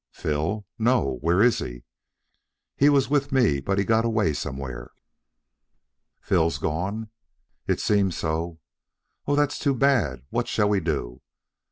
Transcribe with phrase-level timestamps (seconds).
[0.09, 0.65] "Phil?
[0.79, 1.19] No.
[1.21, 1.83] Where is he?"
[2.75, 4.89] "He was with me, but he got away somewhere."
[6.19, 7.11] "Phil gone?"
[7.67, 8.57] "It seems so."
[9.27, 10.23] "Oh, that's too bad.
[10.31, 11.21] What shall we do?"